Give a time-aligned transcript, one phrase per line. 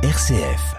[0.00, 0.76] RCF.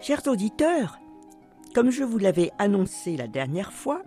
[0.00, 0.98] Chers auditeurs,
[1.74, 4.02] comme je vous l'avais annoncé la dernière fois,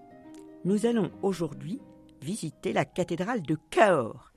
[0.63, 1.81] nous allons aujourd'hui
[2.21, 4.31] visiter la cathédrale de Cahors,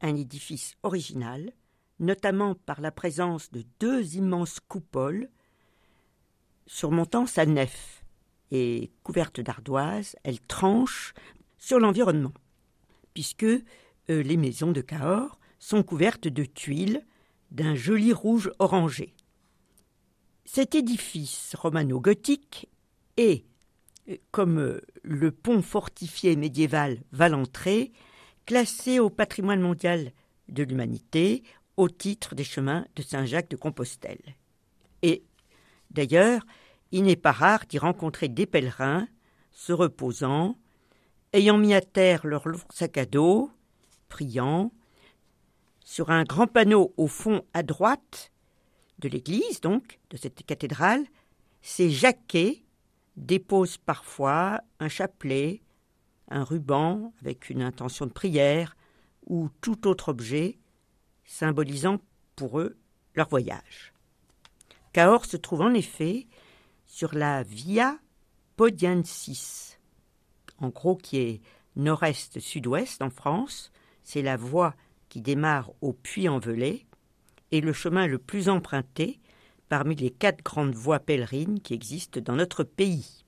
[0.00, 1.52] un édifice original,
[2.00, 5.28] notamment par la présence de deux immenses coupoles
[6.66, 8.04] surmontant sa nef.
[8.50, 11.14] Et couverte d'ardoise, elle tranche
[11.58, 12.34] sur l'environnement,
[13.14, 13.62] puisque euh,
[14.08, 17.04] les maisons de Cahors sont couvertes de tuiles
[17.50, 19.14] d'un joli rouge orangé.
[20.44, 22.68] Cet édifice romano-gothique
[23.16, 23.44] est,
[24.08, 27.92] euh, comme euh, le pont fortifié médiéval Valentré,
[28.44, 30.12] classé au patrimoine mondial
[30.48, 31.42] de l'humanité
[31.76, 34.36] au titre des chemins de Saint-Jacques de Compostelle.
[35.90, 36.42] D'ailleurs,
[36.92, 39.08] il n'est pas rare d'y rencontrer des pèlerins
[39.50, 40.58] se reposant,
[41.32, 43.50] ayant mis à terre leur lourd sac à dos,
[44.08, 44.72] priant.
[45.80, 48.32] Sur un grand panneau au fond à droite
[48.98, 51.04] de l'église, donc, de cette cathédrale,
[51.62, 52.64] ces jaquets
[53.16, 55.62] déposent parfois un chapelet,
[56.28, 58.76] un ruban avec une intention de prière
[59.26, 60.58] ou tout autre objet
[61.24, 61.98] symbolisant
[62.36, 62.76] pour eux
[63.14, 63.93] leur voyage.
[64.94, 66.28] Cahors se trouve en effet
[66.86, 67.98] sur la Via
[68.54, 69.80] Podiensis,
[70.58, 71.40] en gros qui est
[71.74, 73.72] nord-est-sud-ouest en France,
[74.04, 74.76] c'est la voie
[75.08, 76.86] qui démarre au Puy-en-Velay
[77.50, 79.18] et le chemin le plus emprunté
[79.68, 83.24] parmi les quatre grandes voies pèlerines qui existent dans notre pays.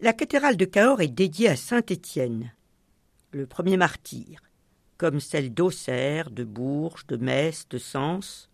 [0.00, 2.52] La cathédrale de Cahors est dédiée à saint Étienne,
[3.30, 4.40] le premier martyr,
[4.98, 8.48] comme celle d'Auxerre, de Bourges, de Metz, de Sens,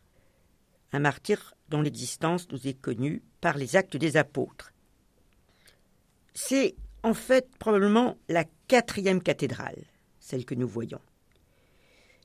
[0.93, 4.73] un martyr dont l'existence nous est connue par les actes des apôtres.
[6.35, 9.85] C'est en fait probablement la quatrième cathédrale,
[10.19, 11.01] celle que nous voyons.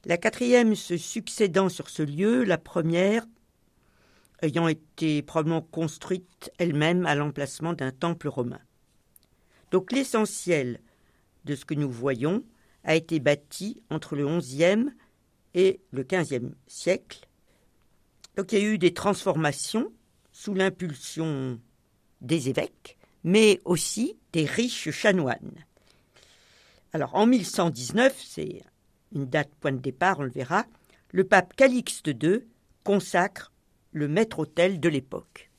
[0.06, 3.26] La quatrième se succédant sur ce lieu, la première
[4.42, 8.60] ayant été probablement construite elle-même à l'emplacement d'un temple romain.
[9.72, 10.82] Donc l'essentiel
[11.46, 12.44] de ce que nous voyons
[12.84, 14.90] a été bâti entre le XIe
[15.54, 17.28] et le XVe siècle.
[18.36, 19.92] Donc il y a eu des transformations
[20.32, 21.60] sous l'impulsion
[22.22, 25.66] des évêques, mais aussi des riches chanoines.
[26.94, 28.64] Alors en 1119, c'est
[29.14, 30.66] une date point de départ, on le verra,
[31.12, 32.42] le pape Calixte II
[32.84, 33.52] consacre
[33.92, 35.52] le maître-autel de l'époque.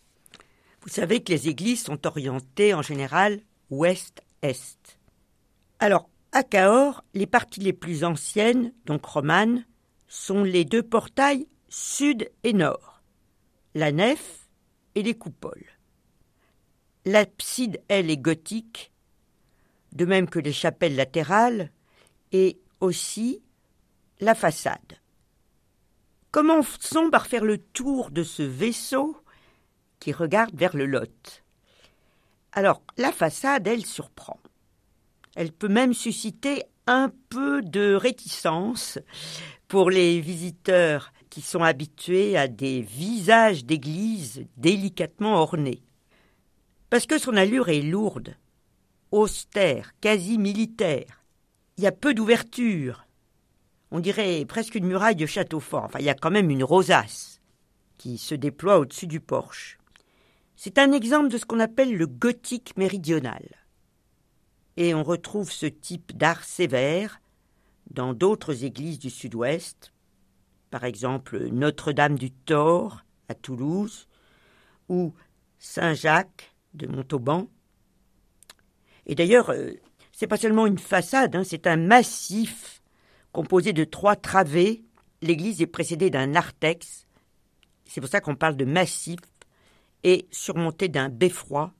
[0.82, 4.98] Vous savez que les églises sont orientées en général ouest-est.
[5.78, 9.64] Alors, à Cahors, les parties les plus anciennes, donc romanes,
[10.08, 13.02] sont les deux portails sud et nord,
[13.74, 14.48] la nef
[14.94, 15.66] et les coupoles.
[17.04, 18.92] L'abside, elle, est gothique,
[19.92, 21.70] de même que les chapelles latérales,
[22.32, 23.42] et aussi
[24.20, 24.98] la façade.
[26.30, 29.16] Commençons par faire le tour de ce vaisseau
[30.00, 31.44] qui regarde vers le Lot.
[32.52, 34.40] Alors, la façade, elle surprend.
[35.36, 38.98] Elle peut même susciter un peu de réticence
[39.68, 45.82] pour les visiteurs qui sont habitués à des visages d'église délicatement ornés.
[46.90, 48.36] Parce que son allure est lourde,
[49.10, 51.24] austère, quasi militaire.
[51.76, 53.04] Il y a peu d'ouverture.
[53.90, 55.82] On dirait presque une muraille de château fort.
[55.82, 57.40] Enfin, il y a quand même une rosace
[57.98, 59.78] qui se déploie au-dessus du porche.
[60.54, 63.42] C'est un exemple de ce qu'on appelle le gothique méridional
[64.76, 67.20] et on retrouve ce type d'art sévère
[67.90, 69.93] dans d'autres églises du sud-ouest,
[70.74, 74.08] par exemple Notre-Dame du Thor à Toulouse
[74.88, 75.14] ou
[75.56, 77.46] Saint-Jacques de Montauban.
[79.06, 79.70] Et d'ailleurs, euh,
[80.10, 82.82] c'est pas seulement une façade, hein, c'est un massif
[83.30, 84.82] composé de trois travées.
[85.22, 87.06] L'église est précédée d'un narthex,
[87.84, 89.20] c'est pour ça qu'on parle de massif,
[90.02, 91.72] et surmonté d'un beffroi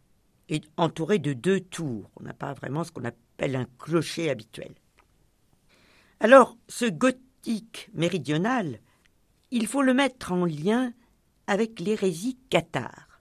[0.48, 2.12] est entouré de deux tours.
[2.20, 4.72] On n'a pas vraiment ce qu'on appelle un clocher habituel.
[6.20, 8.78] Alors, ce gothique méridional,
[9.54, 10.92] il faut le mettre en lien
[11.46, 13.20] avec l'hérésie cathare.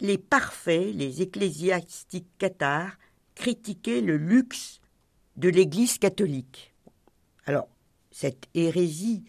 [0.00, 2.98] Les parfaits, les ecclésiastiques cathares,
[3.36, 4.80] critiquaient le luxe
[5.36, 6.74] de l'Église catholique.
[7.46, 7.68] Alors,
[8.10, 9.22] cette hérésie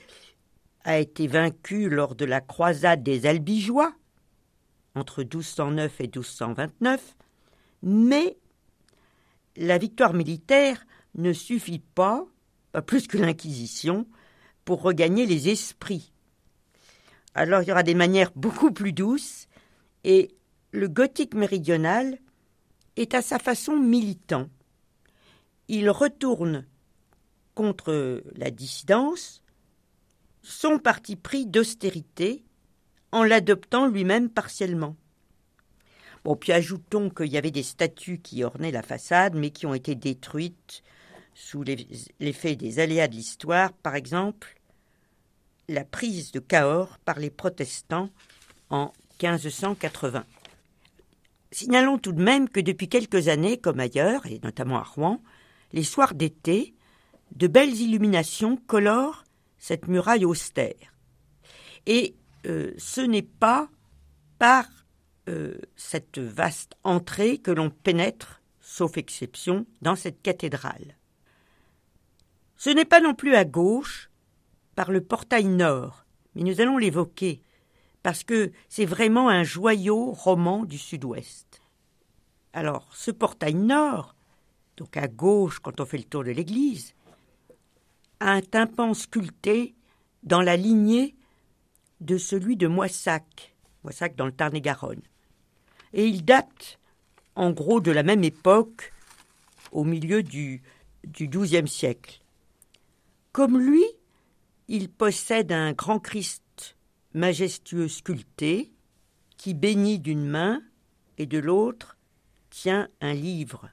[0.83, 3.93] a été vaincue lors de la croisade des Albigeois,
[4.95, 7.17] entre 1209 et 1229,
[7.83, 8.35] mais
[9.57, 12.25] la victoire militaire ne suffit pas,
[12.71, 14.07] pas plus que l'Inquisition,
[14.69, 16.13] pour regagner les esprits.
[17.33, 19.47] Alors il y aura des manières beaucoup plus douces,
[20.03, 20.29] et
[20.69, 22.19] le gothique méridional
[22.95, 24.47] est à sa façon militant.
[25.69, 26.67] Il retourne
[27.55, 29.41] contre la dissidence
[30.43, 32.43] son parti pris d'austérité
[33.11, 34.95] en l'adoptant lui-même partiellement.
[36.23, 39.73] Bon, puis ajoutons qu'il y avait des statues qui ornaient la façade, mais qui ont
[39.73, 40.83] été détruites
[41.33, 44.58] sous l'effet des aléas de l'histoire, par exemple
[45.69, 48.09] la prise de Cahors par les protestants
[48.69, 50.25] en 1580.
[51.51, 55.21] Signalons tout de même que depuis quelques années, comme ailleurs, et notamment à Rouen,
[55.71, 56.73] les soirs d'été,
[57.35, 59.23] de belles illuminations colorent
[59.57, 60.95] cette muraille austère.
[61.85, 62.15] Et
[62.45, 63.69] euh, ce n'est pas
[64.39, 64.65] par
[65.27, 70.97] euh, cette vaste entrée que l'on pénètre, sauf exception, dans cette cathédrale.
[72.57, 74.08] Ce n'est pas non plus à gauche,
[74.79, 77.41] par le portail nord, mais nous allons l'évoquer,
[78.01, 81.61] parce que c'est vraiment un joyau roman du sud-ouest.
[82.53, 84.15] Alors, ce portail nord,
[84.77, 86.93] donc à gauche quand on fait le tour de l'église,
[88.21, 89.75] a un tympan sculpté
[90.23, 91.13] dans la lignée
[91.99, 93.53] de celui de Moissac,
[93.83, 95.01] Moissac dans le Tarn-et-Garonne.
[95.91, 96.79] Et il date,
[97.35, 98.93] en gros, de la même époque,
[99.73, 100.61] au milieu du,
[101.03, 102.21] du XIIe siècle.
[103.33, 103.83] Comme lui,
[104.69, 106.77] il possède un grand Christ
[107.15, 108.71] majestueux sculpté,
[109.35, 110.61] qui bénit d'une main
[111.17, 111.97] et de l'autre
[112.51, 113.69] tient un livre.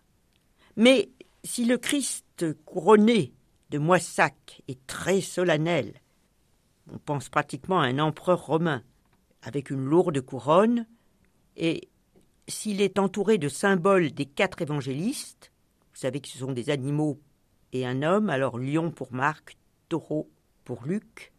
[0.77, 1.11] Mais
[1.45, 3.35] si le Christ couronné
[3.69, 6.01] de Moissac est très solennel,
[6.91, 8.83] on pense pratiquement à un empereur romain,
[9.43, 10.87] avec une lourde couronne,
[11.57, 11.91] et
[12.49, 15.53] s'il est entouré de symboles des quatre évangélistes,
[15.93, 17.21] vous savez que ce sont des animaux
[17.73, 19.59] et un homme, alors lion pour Marc,
[19.91, 20.31] taureau
[20.67, 21.33] pour Luc,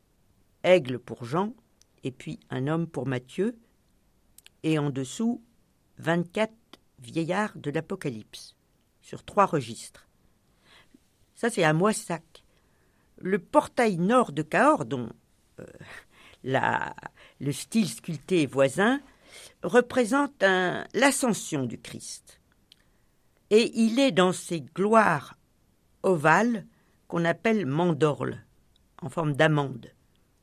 [0.64, 1.54] aigle pour Jean,
[2.04, 3.60] et puis un homme pour Matthieu,
[4.64, 5.44] et en dessous,
[6.00, 6.52] 24
[7.00, 8.56] vieillards de l'Apocalypse,
[9.02, 10.08] sur trois registres.
[11.36, 12.46] Ça, c'est à Moissac.
[13.20, 15.10] Le portail nord de Cahors, dont
[15.60, 15.66] euh,
[17.40, 19.02] le style sculpté voisin,
[19.62, 20.42] représente
[20.94, 22.40] l'ascension du Christ.
[23.50, 25.36] Et il est dans ces gloires
[26.02, 26.66] ovales
[27.10, 28.47] qu'on appelle mandorles,
[29.02, 29.92] en forme d'amande.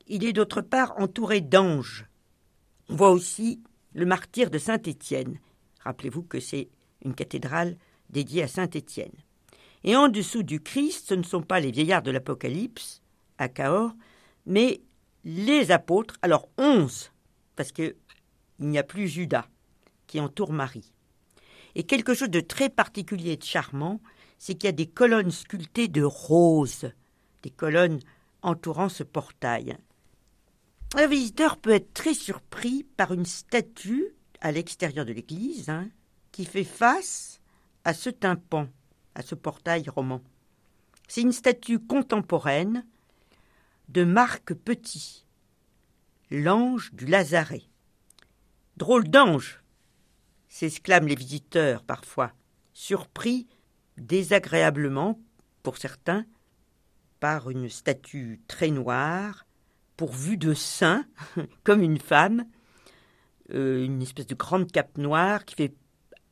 [0.07, 2.07] Il est d'autre part entouré d'anges.
[2.89, 3.63] On voit aussi
[3.95, 5.39] le martyr de Saint-Étienne.
[5.81, 6.69] Rappelez-vous que c'est
[7.05, 7.77] une cathédrale
[8.11, 9.13] dédiée à Saint-Étienne.
[9.83, 13.03] Et en dessous du Christ, ce ne sont pas les vieillards de l'Apocalypse,
[13.39, 13.93] à Cahors,
[14.47, 14.81] mais
[15.25, 17.13] les apôtres, alors onze,
[17.57, 17.95] parce qu'il
[18.59, 19.47] n'y a plus Judas
[20.07, 20.93] qui entoure Marie.
[21.75, 24.01] Et quelque chose de très particulier et de charmant,
[24.39, 26.93] c'est qu'il y a des colonnes sculptées de roses,
[27.43, 28.01] des colonnes
[28.45, 29.77] entourant ce portail.
[30.95, 35.89] Un visiteur peut être très surpris par une statue à l'extérieur de l'église hein,
[36.31, 37.41] qui fait face
[37.85, 38.69] à ce tympan,
[39.15, 40.23] à ce portail roman.
[41.09, 42.87] C'est une statue contemporaine
[43.89, 45.27] de Marc Petit,
[46.31, 47.65] l'ange du Lazaret.
[48.77, 49.63] Drôle d'ange,
[50.49, 52.33] s'exclament les visiteurs parfois,
[52.73, 53.47] surpris
[53.97, 55.21] désagréablement,
[55.63, 56.27] pour certains,
[57.25, 59.47] par une statue très noire,
[59.97, 61.07] pourvue de seins,
[61.65, 62.45] comme une femme,
[63.55, 65.75] euh, une espèce de grande cape noire qui fait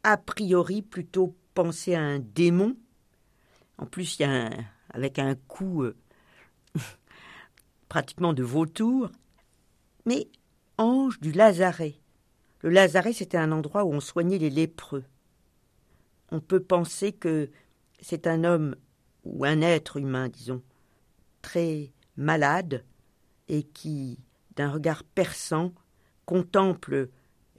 [0.02, 2.76] a priori plutôt penser à un démon.
[3.78, 4.50] En plus, il y a un,
[4.90, 5.96] avec un cou euh,
[7.88, 9.10] pratiquement de vautour.
[10.04, 10.28] Mais
[10.76, 11.94] ange du Lazaret.
[12.60, 15.04] Le Lazaret, c'était un endroit où on soignait les lépreux
[16.32, 17.50] on peut penser que
[18.00, 18.74] c'est un homme
[19.24, 20.62] ou un être humain, disons,
[21.42, 22.84] très malade
[23.48, 24.18] et qui,
[24.56, 25.72] d'un regard perçant,
[26.24, 27.10] contemple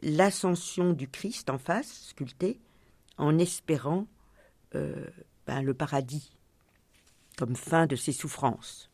[0.01, 2.59] l'ascension du Christ en face, sculpté,
[3.17, 4.07] en espérant
[4.75, 5.05] euh,
[5.45, 6.35] ben, le paradis
[7.37, 8.89] comme fin de ses souffrances.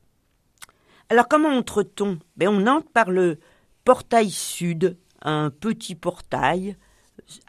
[1.10, 2.19] Alors comment entre-t-on?
[2.38, 3.39] Ben, On entre par le
[3.84, 6.77] portail sud, un petit portail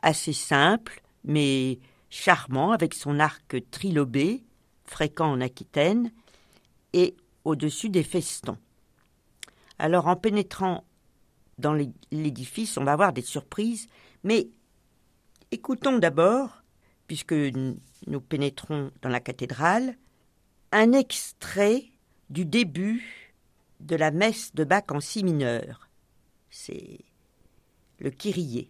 [0.02, 1.78] assez simple, mais
[2.09, 4.42] charmant avec son arc trilobé,
[4.85, 6.11] fréquent en Aquitaine,
[6.92, 8.59] et au-dessus des festons.
[9.78, 10.85] Alors en pénétrant
[11.59, 11.75] dans
[12.11, 13.87] l'édifice, on va avoir des surprises,
[14.25, 14.49] mais
[15.50, 16.62] écoutons d'abord,
[17.06, 19.97] puisque nous pénétrons dans la cathédrale,
[20.73, 21.85] un extrait
[22.30, 23.35] du début
[23.80, 25.88] de la messe de Bach en si mineur.
[26.50, 27.00] C'est
[27.99, 28.68] le Kyrie.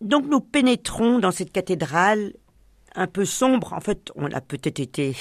[0.00, 2.32] Donc nous pénétrons dans cette cathédrale
[2.94, 3.72] un peu sombre.
[3.72, 5.16] En fait, on a peut-être été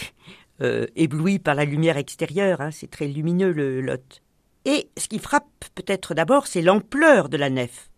[0.61, 2.61] euh, ébloui par la lumière extérieure.
[2.61, 4.21] Hein, c'est très lumineux le Lot.
[4.65, 7.89] Et ce qui frappe peut-être d'abord, c'est l'ampleur de la nef,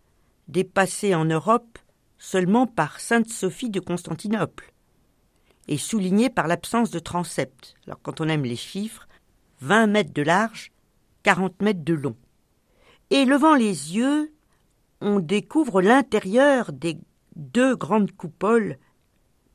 [0.48, 1.78] dépassée en Europe
[2.18, 4.72] seulement par Sainte Sophie de Constantinople,
[5.66, 7.74] et soulignée par l'absence de transept.
[7.86, 9.08] Alors quand on aime les chiffres,
[9.60, 10.70] 20 mètres de large,
[11.24, 12.16] 40 mètres de long.
[13.10, 14.32] Et levant les yeux,
[15.02, 16.98] on découvre l'intérieur des
[17.36, 18.78] deux grandes coupoles.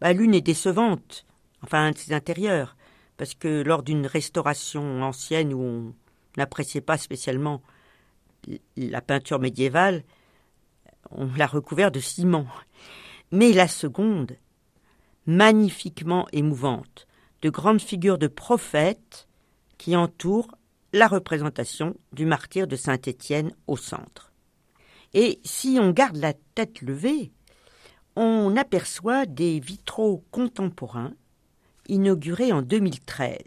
[0.02, 1.26] Bah, l'une est décevante,
[1.64, 2.76] enfin un de ses intérieurs,
[3.16, 5.96] parce que lors d'une restauration ancienne où on
[6.38, 7.62] n'appréciait pas spécialement
[8.76, 10.04] la peinture médiévale,
[11.12, 12.48] on l'a recouvert de ciment.
[13.32, 14.38] Mais la seconde,
[15.26, 17.08] magnifiquement émouvante,
[17.42, 19.28] de grandes figures de prophètes
[19.78, 20.52] qui entourent
[20.94, 24.27] la représentation du martyr de Saint-Étienne au centre.
[25.14, 27.32] Et si on garde la tête levée,
[28.16, 31.14] on aperçoit des vitraux contemporains
[31.88, 33.38] inaugurés en 2013.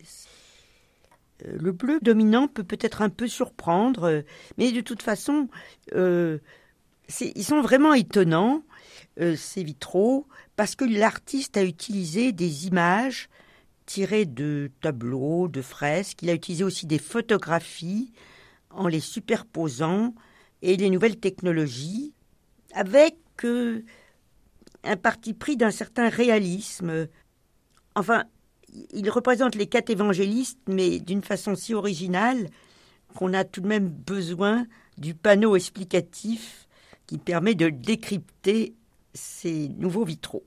[1.46, 4.24] Euh, le bleu dominant peut peut-être un peu surprendre,
[4.58, 5.48] mais de toute façon,
[5.94, 6.38] euh,
[7.20, 8.62] ils sont vraiment étonnants,
[9.20, 10.26] euh, ces vitraux,
[10.56, 13.28] parce que l'artiste a utilisé des images
[13.86, 18.12] tirées de tableaux, de fresques, il a utilisé aussi des photographies
[18.70, 20.14] en les superposant
[20.62, 22.12] et les nouvelles technologies,
[22.72, 23.84] avec euh,
[24.84, 27.08] un parti pris d'un certain réalisme.
[27.94, 28.24] Enfin,
[28.92, 32.48] il représente les quatre évangélistes, mais d'une façon si originale
[33.14, 34.66] qu'on a tout de même besoin
[34.98, 36.68] du panneau explicatif
[37.06, 38.74] qui permet de décrypter
[39.14, 40.44] ces nouveaux vitraux.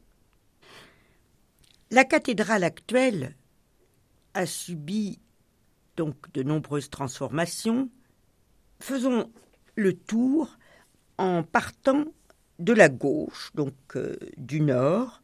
[1.91, 3.35] La cathédrale actuelle
[4.33, 5.19] a subi
[5.97, 7.89] donc de nombreuses transformations.
[8.79, 9.29] Faisons
[9.75, 10.57] le tour
[11.17, 12.05] en partant
[12.59, 15.21] de la gauche, donc euh, du nord.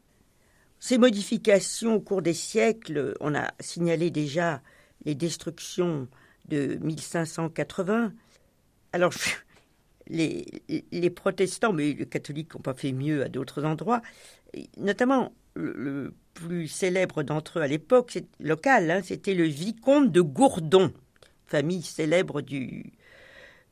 [0.78, 4.62] Ces modifications au cours des siècles, on a signalé déjà
[5.04, 6.08] les destructions
[6.48, 8.12] de 1580.
[8.92, 9.12] Alors,
[10.08, 14.02] les, protestants, mais les catholiques n'ont pas fait mieux à d'autres endroits,
[14.76, 20.20] notamment le, plus célèbre d'entre eux à l'époque, c'est local, hein, c'était le vicomte de
[20.20, 20.92] Gourdon,
[21.46, 22.92] famille célèbre du,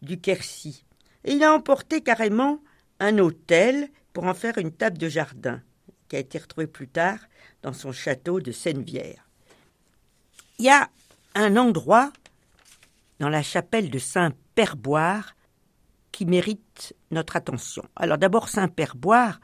[0.02, 0.84] du Quercy.
[1.24, 2.61] Et il a emporté carrément
[3.00, 5.62] un hôtel pour en faire une table de jardin,
[6.08, 7.18] qui a été retrouvée plus tard
[7.62, 9.28] dans son château de Sennevière.
[10.58, 10.88] Il y a
[11.34, 12.12] un endroit
[13.18, 15.34] dans la chapelle de Saint-Perboire
[16.12, 17.84] qui mérite notre attention.
[17.94, 19.40] Alors d'abord, Saint-Perboire,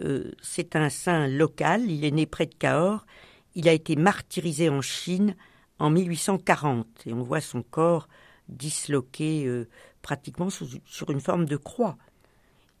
[0.00, 3.06] euh, c'est un saint local, il est né près de Cahors,
[3.54, 5.34] il a été martyrisé en Chine
[5.78, 8.08] en 1840 et on voit son corps
[8.48, 9.68] disloqué euh,
[10.02, 11.96] pratiquement sur une forme de croix.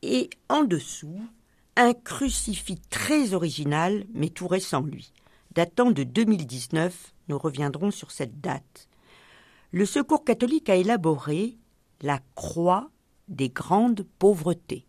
[0.02, 1.20] Et en dessous,
[1.76, 5.12] un crucifix très original, mais tout récent, lui.
[5.52, 8.88] Datant de 2019, nous reviendrons sur cette date.
[9.72, 11.58] Le Secours catholique a élaboré
[12.02, 12.90] la croix
[13.28, 14.86] des grandes pauvretés.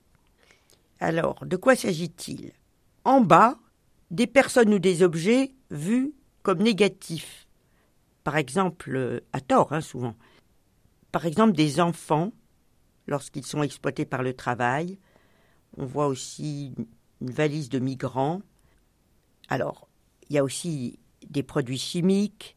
[0.99, 2.51] Alors, de quoi s'agit-il?
[3.03, 3.57] En bas,
[4.11, 6.13] des personnes ou des objets vus
[6.43, 7.47] comme négatifs.
[8.23, 10.15] Par exemple, à tort, hein, souvent.
[11.17, 12.31] Par exemple, des enfants,
[13.07, 14.99] lorsqu'ils sont exploités par le travail.
[15.75, 16.75] On voit aussi
[17.21, 18.43] une valise de migrants.
[19.49, 19.87] Alors,
[20.29, 22.55] il y a aussi des produits chimiques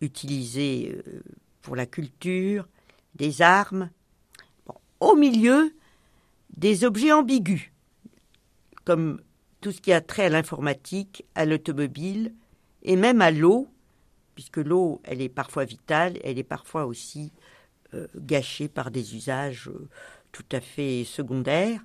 [0.00, 1.24] utilisés euh,
[1.62, 2.68] pour la culture,
[3.16, 3.90] des armes.
[5.00, 5.74] Au milieu,
[6.56, 7.72] des objets ambigus,
[8.84, 9.20] comme
[9.60, 12.34] tout ce qui a trait à l'informatique, à l'automobile
[12.84, 13.66] et même à l'eau,
[14.36, 17.32] puisque l'eau, elle est parfois vitale, elle est parfois aussi
[18.16, 19.88] gâchée par des usages euh,
[20.32, 21.82] tout à fait secondaires.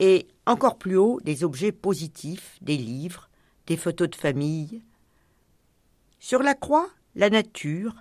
[0.00, 3.30] Et encore plus haut, des objets positifs, des livres,
[3.66, 4.82] des photos de famille.
[6.18, 7.94] Sur la croix, la nature,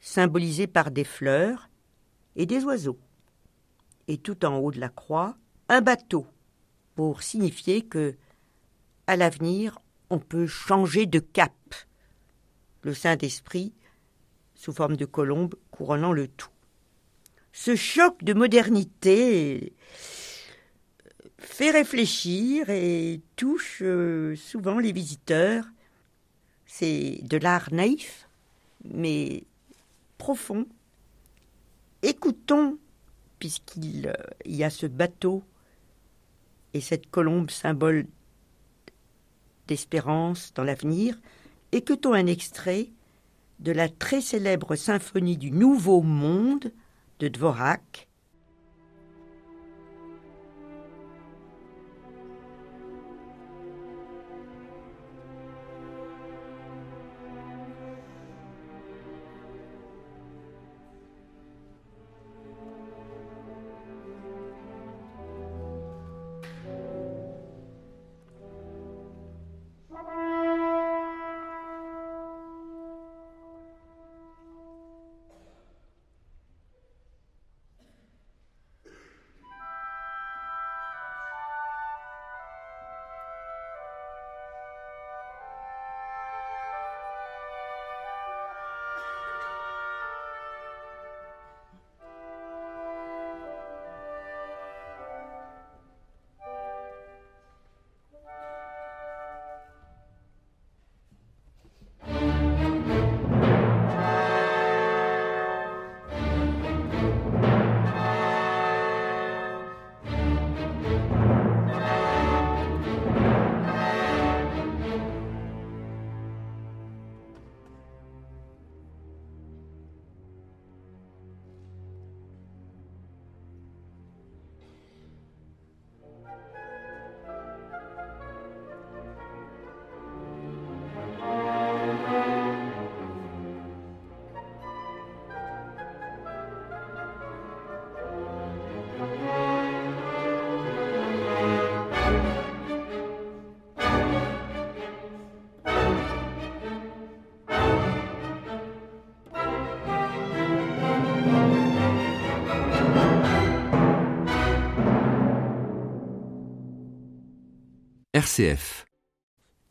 [0.00, 1.68] symbolisée par des fleurs
[2.36, 2.98] et des oiseaux.
[4.08, 5.36] Et tout en haut de la croix,
[5.68, 6.26] un bateau,
[6.94, 8.14] pour signifier que,
[9.06, 9.78] à l'avenir,
[10.10, 11.52] on peut changer de cap.
[12.82, 13.74] Le Saint-Esprit,
[14.56, 16.50] sous forme de colombe, couronnant le tout.
[17.52, 19.72] Ce choc de modernité
[21.38, 25.64] fait réfléchir et touche euh, souvent les visiteurs.
[26.66, 28.28] C'est de l'art naïf,
[28.84, 29.44] mais
[30.18, 30.66] profond.
[32.02, 32.78] Écoutons,
[33.38, 34.12] puisqu'il euh,
[34.44, 35.42] y a ce bateau
[36.74, 38.06] et cette colombe symbole
[39.66, 41.18] d'espérance dans l'avenir,
[41.72, 42.90] écoutons un extrait
[43.58, 46.72] de la très célèbre symphonie du Nouveau Monde
[47.20, 48.08] de Dvorak,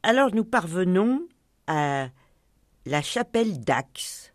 [0.01, 1.27] Alors nous parvenons
[1.67, 2.09] à
[2.85, 4.33] la chapelle d'Axe,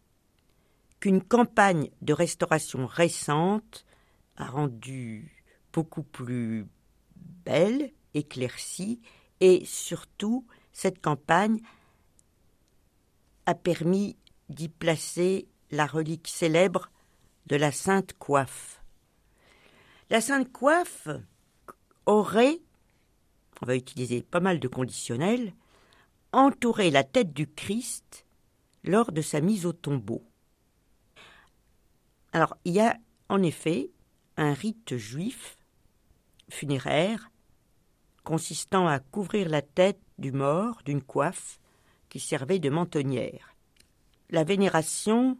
[1.01, 3.85] qu'une campagne de restauration récente
[4.37, 6.67] a rendue beaucoup plus
[7.45, 9.01] belle, éclaircie,
[9.41, 11.61] et surtout cette campagne
[13.47, 14.17] a permis
[14.49, 16.91] d'y placer la relique célèbre
[17.47, 18.83] de la Sainte Coiffe.
[20.09, 21.09] La Sainte Coiffe
[22.07, 22.61] aurait
[23.63, 25.53] on va utiliser pas mal de conditionnels,
[26.33, 28.25] entourer la tête du Christ
[28.85, 30.23] lors de sa mise au tombeau.
[32.33, 32.97] Alors, il y a
[33.29, 33.91] en effet
[34.37, 35.59] un rite juif
[36.49, 37.31] funéraire
[38.25, 41.59] consistant à couvrir la tête du mort d'une coiffe
[42.09, 43.55] qui servait de mentonnière.
[44.31, 45.39] La vénération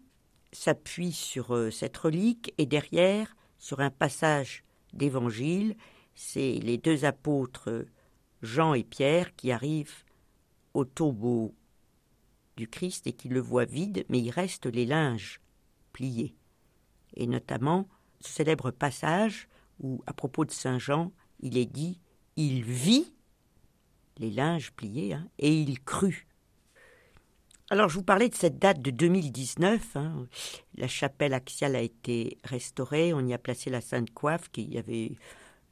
[0.53, 5.77] s'appuie sur euh, cette relique et derrière sur un passage d'évangile,
[6.15, 7.85] c'est les deux apôtres
[8.43, 10.05] Jean et Pierre qui arrivent
[10.75, 11.55] au tombeau
[12.57, 15.41] du Christ et qui le voient vide, mais il reste les linges
[15.93, 16.35] pliés
[17.17, 17.89] et notamment
[18.21, 19.49] ce célèbre passage
[19.81, 21.99] où, à propos de Saint Jean, il est dit
[22.37, 23.13] Il vit
[24.19, 26.27] les linges pliés hein, et il crut.
[27.71, 29.97] Alors, je vous parlais de cette date de 2019.
[29.97, 30.27] Hein.
[30.75, 33.15] La chapelle axiale a été restaurée.
[33.15, 35.13] On y a placé la Sainte Coiffe qui avait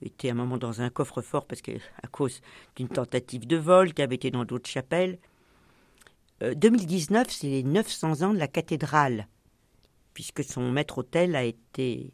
[0.02, 1.62] été un moment dans un coffre-fort parce
[2.02, 2.40] à cause
[2.76, 5.18] d'une tentative de vol qui avait été dans d'autres chapelles.
[6.40, 9.26] 2019, euh, c'est les 900 ans de la cathédrale,
[10.14, 12.12] puisque son maître-autel a été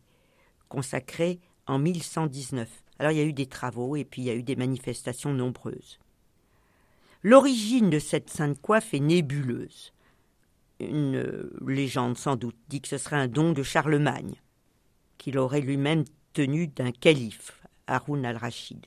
[0.69, 2.69] consacré en 1119.
[2.99, 5.33] Alors il y a eu des travaux et puis il y a eu des manifestations
[5.33, 5.99] nombreuses.
[7.23, 9.93] L'origine de cette sainte coiffe est nébuleuse.
[10.81, 14.35] Une légende sans doute dit que ce serait un don de Charlemagne,
[15.19, 18.87] qu'il aurait lui-même tenu d'un calife, Haroun al-Rachid.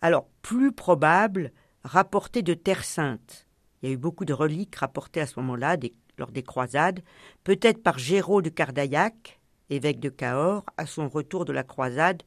[0.00, 1.52] Alors, plus probable,
[1.84, 3.46] rapporté de Terre Sainte.
[3.82, 5.76] Il y a eu beaucoup de reliques rapportées à ce moment-là,
[6.18, 7.02] lors des croisades,
[7.44, 12.22] peut-être par Géraud de Cardaillac, évêque de Cahors, à son retour de la croisade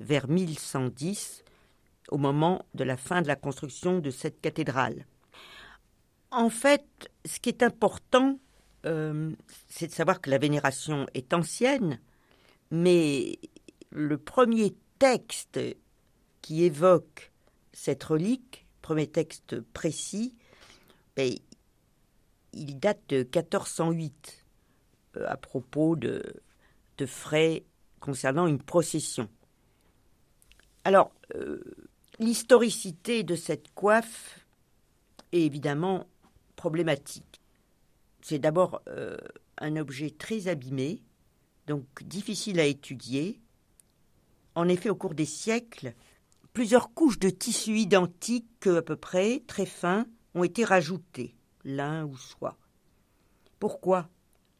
[0.00, 1.44] vers 1110,
[2.10, 5.06] au moment de la fin de la construction de cette cathédrale.
[6.30, 6.86] En fait,
[7.24, 8.38] ce qui est important,
[8.86, 9.32] euh,
[9.68, 12.00] c'est de savoir que la vénération est ancienne,
[12.70, 13.38] mais
[13.90, 15.58] le premier texte
[16.42, 17.32] qui évoque
[17.72, 20.36] cette relique, premier texte précis,
[21.16, 21.34] ben,
[22.52, 24.46] il date de 1408
[25.16, 26.22] euh, à propos de,
[26.98, 27.64] de, frais
[27.98, 29.28] concernant une procession.
[30.84, 31.60] Alors, euh,
[32.20, 34.46] L'historicité de cette coiffe
[35.32, 36.06] est évidemment
[36.54, 37.40] problématique.
[38.20, 39.16] C'est d'abord euh,
[39.58, 41.02] un objet très abîmé,
[41.66, 43.40] donc difficile à étudier.
[44.54, 45.94] En effet, au cours des siècles,
[46.52, 51.34] plusieurs couches de tissu identiques à peu près, très fins, ont été rajoutées,
[51.64, 52.58] l'un ou soit.
[53.58, 54.08] Pourquoi?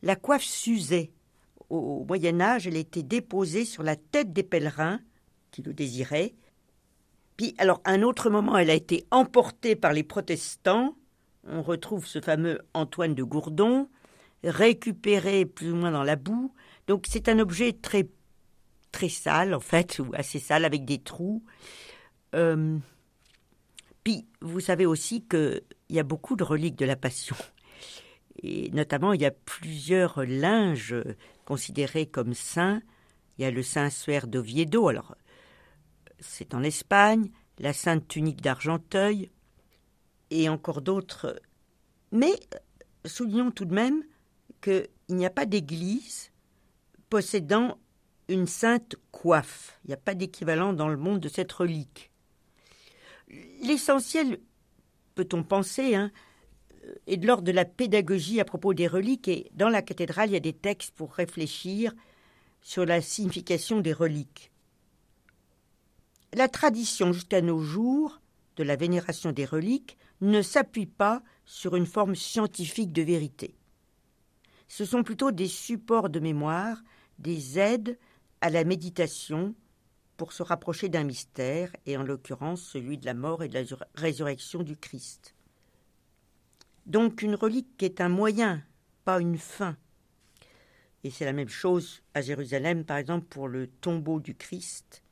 [0.03, 1.13] La coiffe s'usait.
[1.71, 5.01] Au Moyen Âge, elle était déposée sur la tête des pèlerins
[5.51, 6.35] qui le désiraient,
[7.37, 10.97] puis, alors, à un autre moment, elle a été emportée par les protestants.
[11.45, 13.89] On retrouve ce fameux Antoine de Gourdon,
[14.45, 16.53] récupéré plus ou moins dans la boue.
[16.87, 18.09] Donc, c'est un objet très,
[18.93, 21.43] très sale, en fait, ou assez sale, avec des trous.
[22.35, 22.79] Euh,
[24.05, 27.37] puis, vous savez aussi qu'il y a beaucoup de reliques de la Passion.
[28.43, 30.97] Et notamment, il y a plusieurs linges
[31.45, 32.83] considérés comme saints.
[33.39, 34.89] Il y a le Saint-Suaire d'Oviedo.
[34.89, 35.17] Alors,
[36.21, 39.31] c'est en Espagne, la Sainte Tunique d'Argenteuil,
[40.31, 41.41] et encore d'autres.
[42.11, 42.33] Mais
[43.05, 44.03] soulignons tout de même
[44.61, 46.31] qu'il n'y a pas d'église
[47.11, 47.79] possédant
[48.29, 49.79] une sainte coiffe.
[49.85, 52.11] Il n'y a pas d'équivalent dans le monde de cette relique.
[53.63, 54.41] L'essentiel,
[55.15, 56.11] peut-on penser, hein,
[57.07, 60.35] est de l'ordre de la pédagogie à propos des reliques, et dans la cathédrale, il
[60.35, 61.93] y a des textes pour réfléchir
[62.61, 64.51] sur la signification des reliques.
[66.35, 68.21] La tradition jusqu'à nos jours
[68.57, 73.57] de la vénération des reliques ne s'appuie pas sur une forme scientifique de vérité.
[74.69, 76.83] Ce sont plutôt des supports de mémoire,
[77.19, 77.99] des aides
[78.43, 79.55] à la méditation
[80.19, 83.65] pour se rapprocher d'un mystère, et en l'occurrence celui de la mort et de la
[83.95, 85.35] résurrection du Christ.
[86.87, 88.63] Donc une relique est un moyen,
[89.05, 89.77] pas une fin.
[91.05, 95.03] Et c'est la même chose à Jérusalem, par exemple, pour le tombeau du Christ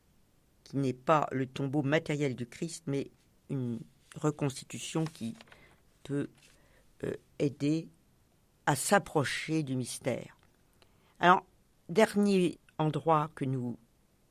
[0.65, 3.11] qui n'est pas le tombeau matériel du Christ, mais
[3.49, 3.81] une
[4.15, 5.35] reconstitution qui
[6.05, 6.29] peut
[7.03, 7.89] euh, aider
[8.67, 10.37] à s'approcher du mystère.
[11.19, 11.45] Alors,
[11.89, 13.31] dernier endroit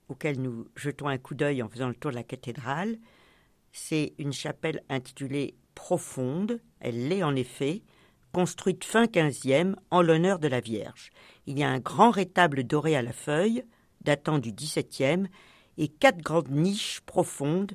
[0.10, 2.98] auquel nous jetons un coup d'œil en faisant le tour de la cathédrale,
[3.72, 6.60] c'est une chapelle intitulée Profonde.
[6.80, 7.84] Elle l'est en effet,
[8.34, 11.12] construite fin XVe en l'honneur de la Vierge.
[11.46, 13.64] Il y a un grand rétable doré à la feuille,
[14.02, 15.28] datant du XVIIe,
[15.78, 17.74] et quatre grandes niches profondes,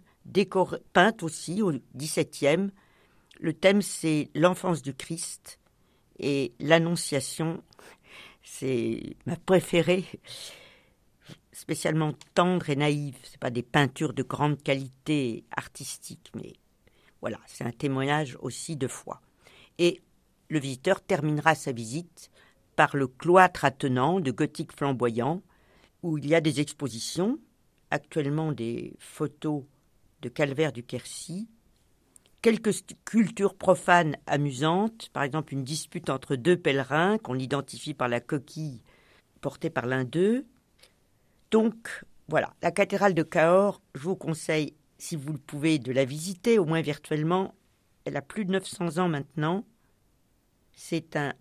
[0.93, 2.71] peintes aussi au XVIIe.
[3.41, 5.59] Le thème, c'est l'enfance du Christ
[6.19, 7.63] et l'Annonciation.
[8.43, 10.05] C'est ma préférée,
[11.55, 13.17] spécialement tendre et naïve.
[13.23, 16.53] Ce pas des peintures de grande qualité artistique, mais
[17.21, 19.23] voilà, c'est un témoignage aussi de foi.
[19.79, 20.03] Et
[20.49, 22.31] le visiteur terminera sa visite
[22.77, 25.43] par le cloître attenant de gothique flamboyant,
[26.03, 27.39] où il y a des expositions,
[27.91, 29.63] actuellement des photos
[30.21, 31.49] de Calvaire du Quercy,
[32.43, 38.21] quelques sculptures profanes amusantes, par exemple une dispute entre deux pèlerins qu'on identifie par la
[38.21, 38.83] coquille
[39.41, 40.45] portée par l'un d'eux.
[41.55, 46.05] Donc voilà, la cathédrale de Cahors, je vous conseille, si vous le pouvez, de la
[46.05, 47.55] visiter, au moins virtuellement.
[48.05, 49.65] Elle a plus de 900 ans maintenant.
[50.73, 51.33] C'est un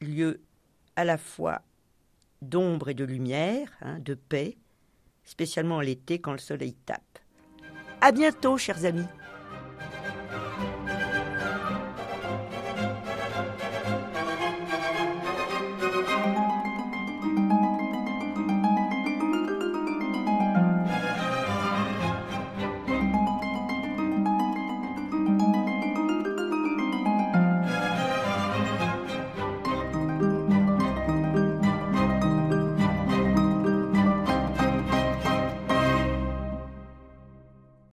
[0.00, 0.40] lieu
[0.94, 1.62] à la fois
[2.42, 4.56] d'ombre et de lumière, hein, de paix,
[5.24, 7.18] spécialement l'été quand le soleil tape.
[8.00, 9.08] À bientôt, chers amis.